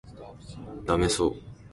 [0.87, 1.35] ダメそう